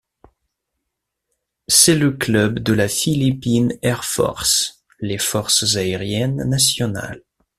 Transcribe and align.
C'est 1.67 1.93
le 1.93 2.09
club 2.09 2.57
de 2.57 2.73
la 2.73 2.87
Philippine 2.87 3.77
Air 3.83 4.03
Force, 4.03 4.83
les 4.99 5.19
forces 5.19 5.75
aériennes 5.75 6.43
nationales. 6.49 7.21